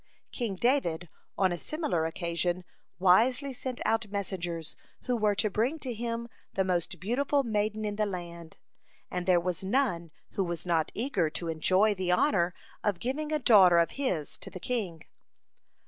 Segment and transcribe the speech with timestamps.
[0.31, 2.63] King David on a similar occasion
[2.97, 7.97] wisely sent out messengers who were to bring to him the most beautiful maiden in
[7.97, 8.57] the land,
[9.11, 13.37] and there was none who was not eager to enjoy the honor of giving a
[13.37, 15.03] daughter of his to the king.